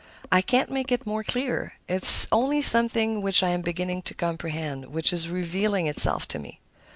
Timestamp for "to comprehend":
4.09-4.87